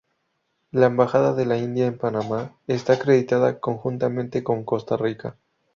La 0.71 0.87
Embajada 0.87 1.35
de 1.35 1.45
la 1.45 1.59
India 1.59 1.85
en 1.85 1.95
Panamá 1.99 2.57
está 2.65 2.93
acreditada 2.93 3.59
conjuntamente 3.59 4.43
con 4.43 4.63
Costa 4.63 4.97
Rica. 4.97 5.37